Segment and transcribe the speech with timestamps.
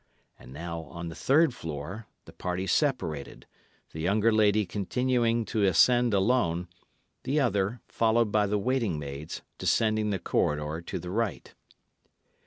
[0.39, 3.45] And now, on the third floor, the party separated,
[3.91, 6.67] the younger lady continuing to ascend alone,
[7.21, 11.53] the other, followed by the waiting maids, descending the corridor to the right.